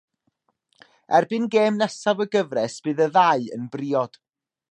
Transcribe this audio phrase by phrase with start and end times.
[1.17, 4.21] Erbyn gêm nesaf y gyfres bydd y ddau yn briod.